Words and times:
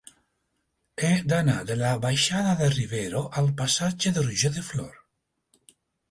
He 1.01 1.09
d'anar 1.33 1.57
de 1.71 1.75
la 1.81 1.91
baixada 2.05 2.55
de 2.61 2.69
Rivero 2.71 3.21
al 3.41 3.49
passatge 3.59 4.13
de 4.15 4.23
Roger 4.31 4.51
de 4.55 4.65
Flor. 4.71 4.97